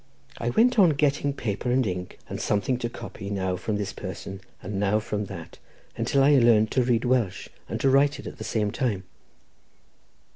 I 0.39 0.49
went 0.49 0.79
on 0.79 0.95
getting 0.97 1.31
paper 1.31 1.69
and 1.71 1.85
ink, 1.85 2.17
and 2.27 2.41
something 2.41 2.79
to 2.79 2.89
copy, 2.89 3.29
now 3.29 3.55
from 3.55 3.77
this 3.77 3.93
person, 3.93 4.41
and 4.63 4.79
now 4.79 4.97
from 4.99 5.25
that, 5.25 5.59
until 5.95 6.23
I 6.23 6.39
learned 6.39 6.71
to 6.71 6.81
read 6.83 7.05
Welsh 7.05 7.49
and 7.69 7.79
to 7.81 7.87
write 7.91 8.17
it 8.19 8.25
at 8.25 8.39
the 8.39 8.43
same 8.43 8.71
time." 8.71 9.03